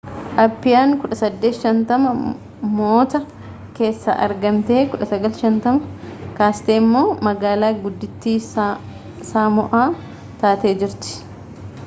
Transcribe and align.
appiyaan 0.43 0.93
1850moota 0.99 3.19
keessa 3.79 4.13
argamtee 4.27 4.79
1959 4.85 6.33
kaasteemmoo 6.37 7.03
magaalaa 7.27 7.69
guddittii 7.85 8.33
saamo'aa 9.33 9.83
taatee 10.45 10.73
jirti 10.85 11.13